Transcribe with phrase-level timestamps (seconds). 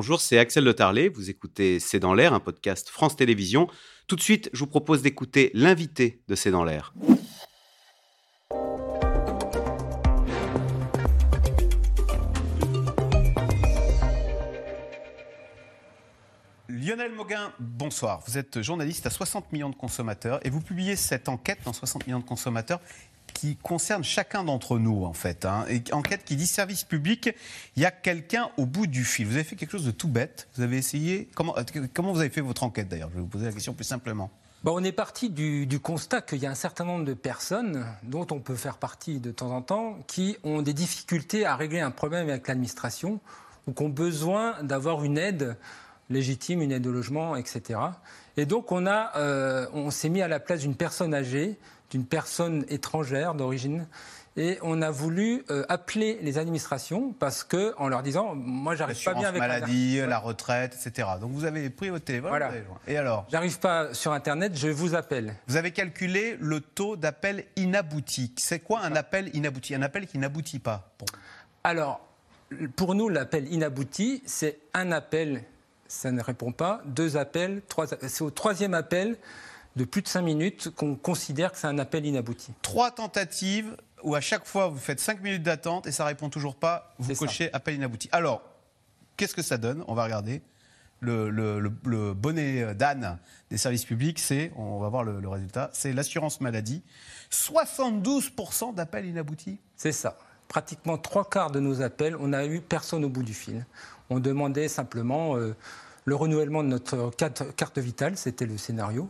[0.00, 1.10] bonjour, c'est Axel Le Tarlet.
[1.10, 3.68] Vous écoutez C'est dans l'air, un podcast France Télévisions.
[4.06, 6.94] Tout de suite, je vous propose d'écouter l'invité de C'est dans l'air.
[16.70, 18.22] Lionel Moguin, bonsoir.
[18.26, 22.06] Vous êtes journaliste à 60 millions de consommateurs et vous publiez cette enquête dans 60
[22.06, 22.80] millions de consommateurs
[23.40, 25.46] qui concerne chacun d'entre nous, en fait.
[25.46, 25.64] Hein.
[25.92, 27.34] Enquête qui dit service public,
[27.74, 29.26] il y a quelqu'un au bout du fil.
[29.26, 30.46] Vous avez fait quelque chose de tout bête?
[30.56, 31.30] Vous avez essayé?
[31.34, 31.62] Comment, euh,
[31.96, 33.08] vous avez fait votre enquête, d'ailleurs?
[33.08, 34.30] Je vais vous poser la question plus simplement.
[34.62, 38.26] Bon, on est parti du, constat qu'il y a un certain nombre de personnes, dont
[38.30, 41.90] on peut faire partie de temps en temps, qui ont des difficultés à régler un
[41.90, 43.20] problème avec l'administration
[43.66, 45.56] ou qui ont besoin d'avoir une aide
[46.10, 47.80] légitime, une aide au logement, etc.
[48.36, 51.58] Et donc on, euh, on s'est mis à la place d'une personne âgée,
[51.90, 53.86] d'une personne étrangère d'origine,
[54.36, 59.02] et on a voulu euh, appeler les administrations parce que en leur disant moi j'arrive
[59.02, 61.08] pas bien avec maladie, la retraite, etc.
[61.20, 62.30] Donc vous avez pris votre téléphone.
[62.30, 62.52] Voilà.
[62.86, 65.34] Et alors J'arrive pas sur internet, je vous appelle.
[65.48, 68.32] Vous avez calculé le taux d'appel inabouti.
[68.36, 69.74] C'est quoi un appel inabouti?
[69.74, 70.94] Un appel qui n'aboutit pas.
[71.64, 72.00] Alors
[72.76, 75.42] pour nous l'appel inabouti, c'est un appel
[75.88, 76.82] ça ne répond pas.
[76.84, 79.16] Deux appels, trois, c'est au troisième appel
[79.76, 82.52] de plus de cinq minutes qu'on considère que c'est un appel inabouti.
[82.62, 86.56] Trois tentatives où à chaque fois vous faites cinq minutes d'attente et ça répond toujours
[86.56, 88.08] pas, vous cochez appel inabouti.
[88.12, 88.42] Alors,
[89.16, 89.84] qu'est-ce que ça donne?
[89.86, 90.42] On va regarder.
[91.02, 91.68] Le,
[92.12, 93.18] bonnet d'âne
[93.50, 96.82] des services publics, c'est, on va voir le, résultat, c'est l'assurance maladie.
[97.30, 99.58] 72% d'appels inaboutis.
[99.76, 100.18] C'est ça.
[100.48, 103.64] Pratiquement trois quarts de nos appels, on n'a eu personne au bout du fil.
[104.10, 105.54] On demandait simplement euh,
[106.04, 109.08] le renouvellement de notre carte, vitale, c'était le scénario.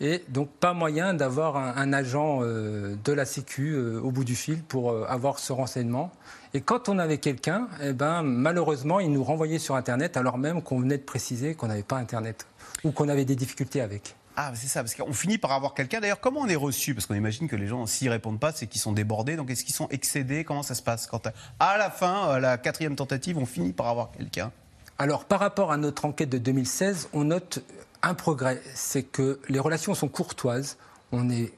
[0.00, 4.34] Et donc pas moyen d'avoir un, agent euh, de la Sécu euh, au bout du
[4.34, 6.10] fil pour avoir ce renseignement.
[6.52, 10.62] Et quand on avait quelqu'un, eh ben, malheureusement, il nous renvoyait sur Internet alors même
[10.62, 12.46] qu'on venait de préciser qu'on n'avait pas Internet
[12.82, 14.16] ou qu'on avait des difficultés avec.
[14.36, 16.00] Ah, c'est ça, parce qu'on finit par avoir quelqu'un.
[16.00, 16.94] D'ailleurs, comment on est reçu?
[16.94, 19.36] Parce qu'on imagine que les gens, s'ils répondent pas, c'est qu'ils sont débordés.
[19.36, 20.42] Donc, est-ce qu'ils sont excédés?
[20.42, 21.06] Comment ça se passe?
[21.06, 21.28] Quand,
[21.60, 24.50] à la fin, à la quatrième tentative, on finit par avoir quelqu'un
[24.98, 27.62] Alors, par rapport à notre enquête de 2016, on note
[28.04, 28.60] un progrès.
[28.74, 30.76] C'est que les relations sont courtoises.
[31.12, 31.52] On est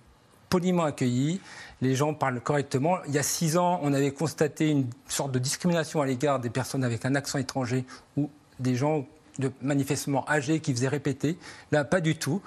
[0.48, 1.40] poliment accueillis.
[1.80, 2.98] Les gens parlent correctement.
[3.06, 6.50] Il y a six ans, on avait constaté une sorte de discrimination à l'égard des
[6.50, 7.84] personnes avec un accent étranger
[8.16, 9.06] ou des gens
[9.60, 11.38] manifestement âgés qui faisaient répéter.
[11.72, 12.40] Là, pas du tout.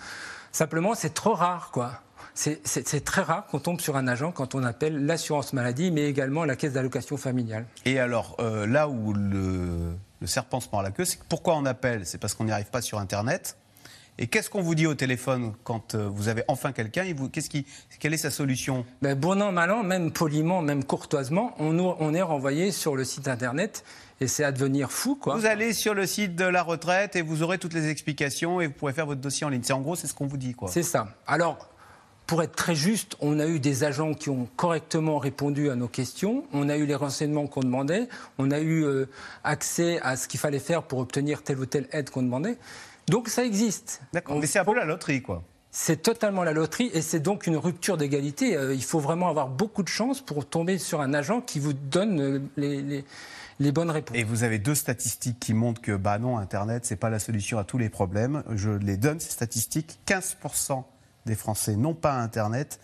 [0.52, 2.02] Simplement, c'est trop rare, quoi.
[2.34, 6.46] C'est très rare qu'on tombe sur un agent quand on appelle l'assurance maladie, mais également
[6.46, 7.66] la caisse d'allocation familiale.
[7.84, 9.94] Et alors, euh, là où le,
[10.26, 12.06] serpent se mord la queue, c'est pourquoi on appelle?
[12.06, 13.58] C'est parce qu'on n'y arrive pas sur Internet.
[14.22, 17.66] Et qu'est-ce qu'on vous dit au téléphone quand euh, vous avez enfin quelqu'un qu'est-ce qui,
[18.00, 18.86] Quelle est sa solution?
[19.02, 23.06] Ben, Bon an, mal an, même poliment, même courtoisement, on, on est renvoyé sur le
[23.06, 23.86] site Internet
[24.20, 25.16] et c'est à devenir fou.
[25.16, 25.38] Quoi.
[25.38, 28.68] Vous allez sur le site de la retraite et vous aurez toutes les explications et
[28.68, 29.62] vous pourrez faire votre dossier en ligne.
[29.64, 30.54] C'est en gros, c'est ce qu'on vous dit.
[30.68, 31.08] C'est ça.
[31.26, 31.70] Alors,
[32.28, 35.88] pour être très juste, on a eu des agents qui ont correctement répondu à nos
[35.88, 39.06] questions, on a eu les renseignements qu'on demandait, on a eu euh,
[39.44, 42.58] accès à ce qu'il fallait faire pour obtenir telle ou telle aide qu'on demandait.
[43.10, 44.02] Donc ça existe.
[44.14, 45.44] D'accord, mais c'est un peu la loterie, quoi.
[45.72, 48.56] C'est totalement la loterie et c'est donc une rupture d'égalité.
[48.56, 51.74] Euh, il faut vraiment avoir beaucoup de chance pour tomber sur un agent qui vous
[51.74, 53.04] donne euh, les
[53.60, 54.18] les bonnes réponses.
[54.18, 57.60] Et vous avez deux statistiques qui montrent que, bah non, Internet, c'est pas la solution
[57.60, 58.44] à tous les problèmes.
[58.56, 60.00] Je les donne, ces statistiques.
[60.08, 60.84] 15%
[61.26, 62.80] des Français n'ont pas Internet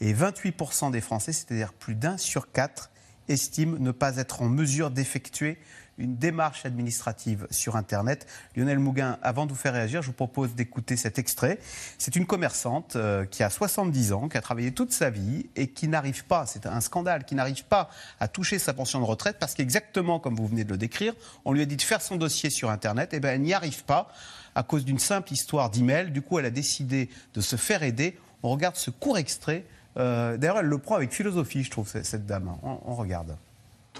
[0.00, 2.90] et 28% des Français, c'est-à-dire plus d'un sur quatre,
[3.28, 5.58] estiment ne pas être en mesure d'effectuer
[5.98, 8.26] une démarche administrative sur Internet.
[8.56, 11.58] Lionel Mouguin, avant de vous faire réagir, je vous propose d'écouter cet extrait.
[11.98, 15.68] C'est une commerçante euh, qui a 70 ans, qui a travaillé toute sa vie et
[15.68, 19.36] qui n'arrive pas, c'est un scandale, qui n'arrive pas à toucher sa pension de retraite
[19.38, 21.14] parce qu'exactement comme vous venez de le décrire,
[21.44, 23.84] on lui a dit de faire son dossier sur Internet, et bien elle n'y arrive
[23.84, 24.08] pas
[24.54, 26.10] à cause d'une simple histoire d'email.
[26.10, 28.18] Du coup, elle a décidé de se faire aider.
[28.42, 29.64] On regarde ce court extrait.
[29.96, 32.54] Euh, d'ailleurs, elle le prend avec philosophie, je trouve, cette dame.
[32.62, 33.36] on regarde.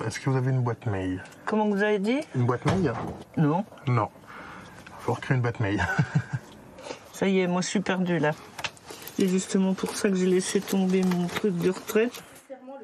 [0.01, 2.93] Est-ce que vous avez une boîte mail Comment vous avez dit Une boîte mail
[3.37, 3.65] Non.
[3.87, 4.09] Non.
[4.87, 5.85] Il faut recréer une boîte mail.
[7.13, 8.33] Ça y est, moi je suis perdu là.
[9.17, 12.23] C'est justement pour ça que j'ai laissé tomber mon truc de retraite.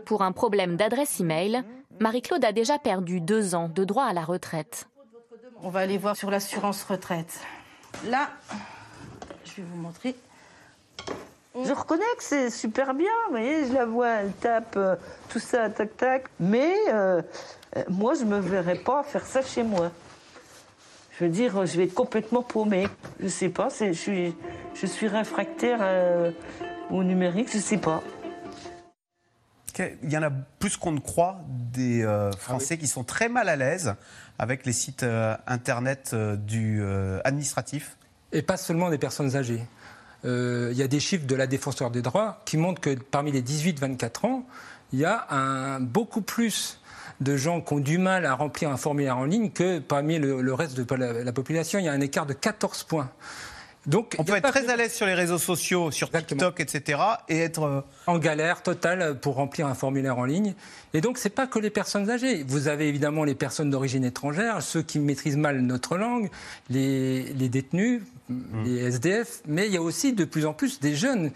[0.05, 1.65] Pour un problème d'adresse email,
[1.99, 4.87] Marie-Claude a déjà perdu deux ans de droit à la retraite.
[5.63, 7.41] On va aller voir sur l'assurance retraite.
[8.07, 8.29] Là,
[9.45, 10.15] je vais vous montrer.
[11.65, 14.97] Je reconnais que c'est super bien, vous voyez, je la vois, elle tape euh,
[15.29, 16.25] tout ça, tac, tac.
[16.39, 17.21] Mais euh,
[17.77, 19.91] euh, moi, je ne me verrais pas faire ça chez moi.
[21.19, 22.87] Je veux dire, je vais être complètement paumée.
[23.19, 24.35] Je ne sais pas, je suis,
[24.75, 25.81] je suis réfractaire
[26.91, 28.03] au numérique, je ne sais pas.
[29.75, 33.49] qu'il y en a plus qu'on ne croit des euh, Français qui sont très mal
[33.49, 33.95] à l'aise
[34.39, 37.97] avec les sites euh, internet euh, du euh, administratif
[38.33, 39.63] Et pas seulement des personnes âgées.
[40.25, 43.33] Euh, Il y a des chiffres de la défenseur des droits qui montrent que parmi
[43.33, 44.47] les 18-24 ans,
[44.93, 46.81] il y a beaucoup plus
[47.21, 50.55] de gens qui ont du mal à remplir un formulaire en ligne que parmi le,
[50.55, 51.79] reste de la population.
[51.79, 53.11] Il y a un écart de 14 points.
[53.89, 56.51] Donc, On peut être pas très que- à l'aise sur les réseaux sociaux, sur Exactement.
[56.51, 57.01] TikTok, etc.
[57.29, 57.63] et être.
[57.65, 60.55] euh, en galère totale pour remplir un formulaire en ligne.
[60.95, 62.45] Et donc, c'est pas que les personnes âgées.
[62.47, 66.29] Vous avez évidemment les personnes d'origine étrangère, ceux qui maîtrisent mal notre langue,
[66.71, 68.03] les, les détenus,
[68.65, 71.31] les SDF, mais il y a aussi de plus en plus des jeunes.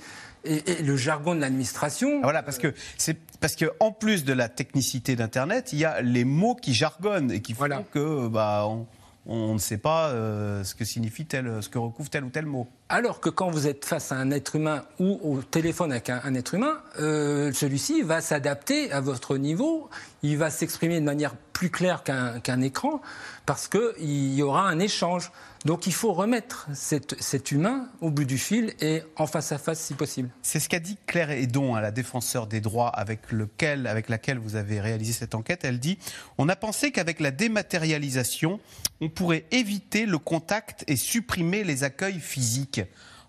[0.44, 2.18] Et, et le jargon de l'administration.
[2.18, 5.84] Ah, Voilà, parce que c'est parce que en plus de la technicité d'Internet, il y
[5.84, 7.84] a les mots qui jargonnent et qui font Voilà.
[7.92, 8.84] que bah on,
[9.26, 12.46] on ne sait pas euh, ce que signifie tel, ce que recouvre tel ou tel
[12.46, 12.66] mot.
[12.88, 16.34] Alors que quand vous êtes face à un être humain ou au téléphone avec un,
[16.34, 19.88] être humain, euh, celui-ci va s'adapter à votre niveau,
[20.22, 23.00] il va s'exprimer de manière plus claire qu'un écran,
[23.46, 25.30] parce qu'il y aura un échange.
[25.64, 29.58] Donc il faut remettre cet, cet humain au bout du fil et en face à
[29.58, 30.28] face si possible.
[30.42, 34.38] C'est ce qu'a dit Claire Edon, hein, la défenseur des droits avec, lequel, avec laquelle
[34.38, 35.64] vous avez réalisé cette enquête.
[35.64, 35.98] Elle dit
[36.38, 38.58] On a pensé qu'avec la dématérialisation,
[39.00, 42.80] on pourrait éviter le contact et supprimer les accueils physiques.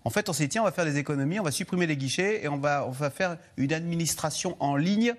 [0.04, 1.96] En fait, on s'est dit tiens, on va faire des économies, on va supprimer les
[1.96, 5.14] guichets et on va, on va faire une administration en ligne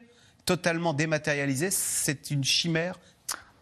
[0.45, 1.71] totalement dématérialisée.
[1.71, 2.99] C'est une chimère.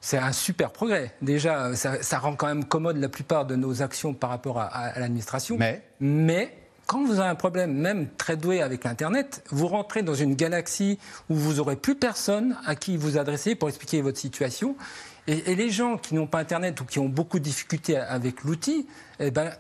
[0.01, 1.13] C'est un super progrès.
[1.21, 4.65] Déjà, ça, ça rend quand même commode la plupart de nos actions par rapport à,
[4.65, 5.56] à- à l'administration.
[5.57, 5.81] Mais?
[6.01, 6.57] Mais
[6.88, 11.00] quand vous avez un problème, même très doué avec l'Internet, vous rentrez dans une galaxie
[11.30, 14.75] où vous n'aurez plus personne à qui vous adresser pour expliquer votre situation.
[15.27, 18.44] Et, et les gens qui n'ont pas Internet ou qui ont beaucoup de difficultés avec
[18.44, 18.85] l'outil,
[19.21, 19.51] eh ben,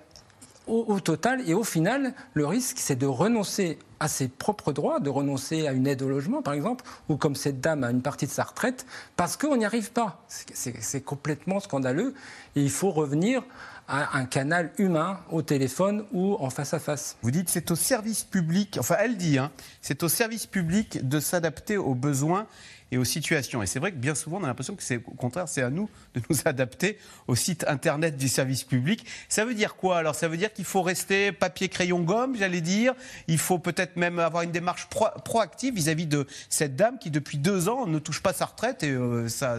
[0.67, 5.09] au, total et au final, le risque, c'est de renoncer à ses propres droits, de
[5.09, 8.27] renoncer à une aide au logement, par exemple, ou comme cette dame à une partie
[8.27, 10.23] de sa retraite, parce qu'on n'y arrive pas.
[10.27, 12.13] C'est- complètement scandaleux.
[12.55, 13.43] Il faut revenir
[13.87, 17.17] à un canal humain au téléphone ou en face à face.
[17.21, 19.51] Vous dites c'est au service public, enfin elle dit, hein,
[19.81, 22.47] c'est au service public de s'adapter aux besoins
[22.93, 23.63] et aux situations.
[23.63, 25.69] Et c'est vrai que bien souvent on a l'impression que c'est au contraire c'est à
[25.71, 26.97] nous de nous adapter
[27.27, 29.05] au site internet du service public.
[29.29, 29.97] Ça veut dire quoi?
[29.97, 32.93] Alors ça veut dire qu'il faut rester papier crayon gomme, j'allais dire.
[33.27, 37.39] Il faut peut-être même avoir une démarche pro- proactive vis-à-vis de cette dame qui depuis
[37.39, 39.57] deux ans ne touche pas sa retraite et euh, ça,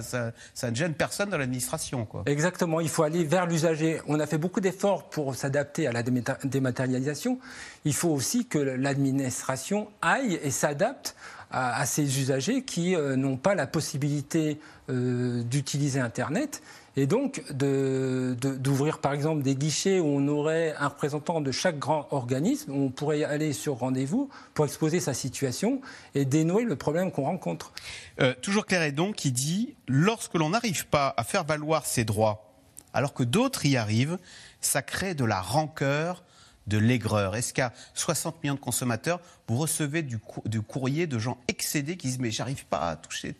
[0.70, 2.06] ne gêne personne dans l'administration.
[2.26, 4.00] Exactement, il faut aller vers l'usager.
[4.06, 7.40] On a fait beaucoup d'efforts pour s'adapter à la dématérialisation.
[7.84, 11.16] Il faut aussi que l'administration aille et s'adapte
[11.54, 14.58] à, ces usagers qui euh, n'ont pas la possibilité
[14.90, 16.62] euh, d'utiliser Internet.
[16.96, 22.06] Et donc d'ouvrir par exemple des guichets où on aurait un représentant de chaque grand
[22.12, 25.80] organisme, où on pourrait aller sur rendez-vous pour exposer sa situation
[26.14, 27.72] et dénouer le problème qu'on rencontre.
[28.20, 32.52] Euh, toujours Claire Edon qui dit lorsque l'on n'arrive pas à faire valoir ses droits,
[32.92, 34.18] alors que d'autres y arrivent,
[34.60, 36.23] ça crée de la rancœur,
[36.66, 37.36] de l'aigreur.
[37.36, 41.96] Est-ce qu'à 60 millions de consommateurs, vous recevez du, cou- du courrier de gens excédés
[41.96, 43.34] qui disent mais j'arrive pas à toucher,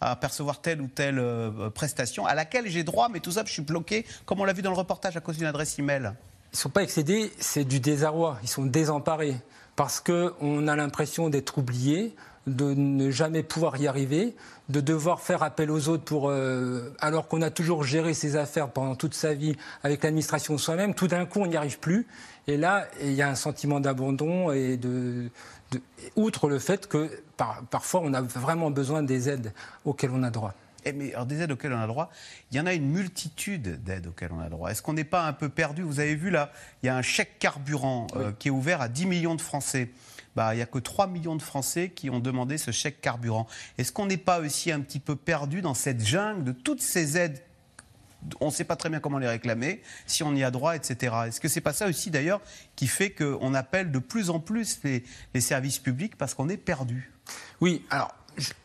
[0.00, 3.52] à percevoir telle ou telle euh, prestation à laquelle j'ai droit, mais tout ça je
[3.52, 6.12] suis bloqué, comme on l'a vu dans le reportage à cause d'une adresse email.
[6.52, 8.38] Ils ne sont pas excédés, c'est du désarroi.
[8.42, 9.36] Ils sont désemparés
[9.76, 12.14] parce qu'on a l'impression d'être oubliés,
[12.48, 14.34] de ne jamais pouvoir y arriver,
[14.68, 18.70] de devoir faire appel aux autres pour, euh, alors qu'on a toujours géré ses affaires
[18.70, 20.94] pendant toute sa vie avec l'administration soi-même.
[20.94, 22.06] Tout d'un coup, on n'y arrive plus.
[22.46, 24.78] Et là, il y a un sentiment d'abandon et
[26.16, 29.52] outre le fait que par- parfois on a vraiment besoin des aides
[29.84, 30.54] auxquelles on a droit.
[30.88, 32.10] Eh, mais alors, des aides auxquelles on a droit,
[32.50, 34.70] il y en a une multitude d'aides auxquelles on a droit.
[34.70, 35.82] Est-ce qu'on n'est pas un peu perdu?
[35.82, 36.50] Vous avez vu là,
[36.82, 39.90] il y a un chèque carburant euh, qui est ouvert à 10 millions de Français.
[40.34, 43.46] Bah, il n'y a que 3 millions de Français qui ont demandé ce chèque carburant.
[43.76, 47.18] Est-ce qu'on n'est pas aussi un petit peu perdu dans cette jungle de toutes ces
[47.18, 47.42] aides?
[48.40, 51.14] On ne sait pas très bien comment les réclamer, si on y a droit, etc.
[51.28, 52.40] Est-ce que c'est pas ça aussi d'ailleurs
[52.76, 55.04] qui fait qu'on appelle de plus en plus les,
[55.34, 57.12] les services publics parce qu'on est perdu?
[57.60, 58.17] Oui, alors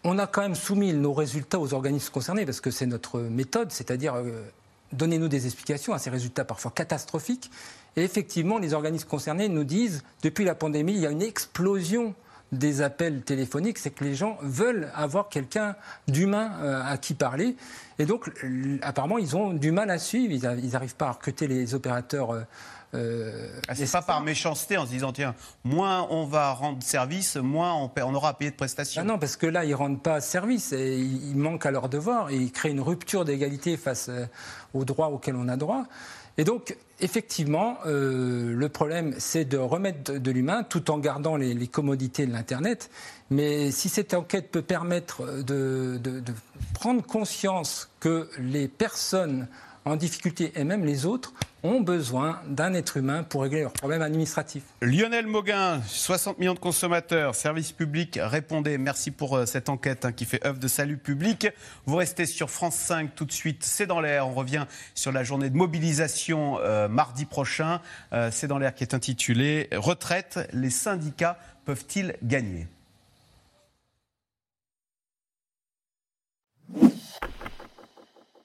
[0.04, 3.72] on a quand même soumis nos résultats aux organismes concernés parce que c'est notre méthode,
[3.72, 4.44] c'est-à-dire euh,
[4.92, 7.52] donnez-nous des explications à ces résultats parfois catastrophiques.
[7.96, 12.16] Et effectivement, les organismes concernés nous disent depuis la pandémie, il y a une explosion
[12.52, 15.76] des appels téléphoniques, c'est que les gens veulent avoir quelqu'un
[16.08, 17.56] d'humain euh, à qui parler.
[18.00, 21.48] Et donc, l- apparemment, ils ont du mal à suivre, ils n'arrivent pas à recruter
[21.48, 22.32] les opérateurs.
[22.32, 22.42] euh,
[22.96, 24.06] euh, Ah, c'est pas nécessaires.
[24.06, 25.34] par méchanceté en se disant tiens,
[25.64, 29.02] moins on va rendre service, moins on, aura à payer de prestations.
[29.02, 31.90] Ah non, parce que là, ils ne rendent pas service et ils manquent à leur
[31.90, 34.26] devoir et ils créent une rupture d'égalité face euh,
[34.74, 35.86] aux droits auxquels on a droit.
[36.38, 41.68] Et donc, effectivement, euh, le problème, c'est de remettre de, l'humain tout en gardant les,
[41.68, 42.90] commodités de l'Internet.
[43.34, 46.22] Mais si cette enquête peut permettre de, de
[46.74, 49.48] prendre conscience que les personnes
[49.86, 54.02] en difficulté et même les autres ont besoin d'un être humain pour régler leurs problèmes
[54.02, 54.64] administratifs.
[54.82, 58.78] Lionel Mauguin, 60 millions de consommateurs, service public, répondez.
[58.78, 61.48] Merci pour euh, cette enquête hein, qui fait œuvre de salut public.
[61.86, 63.64] Vous restez sur France 5 tout de suite.
[63.64, 64.28] C'est dans l'air.
[64.28, 67.82] On revient sur la journée de mobilisation euh, mardi prochain.
[68.12, 72.68] Euh, C'est dans l'air qui est intitulé Retraite, les syndicats peuvent-ils gagner?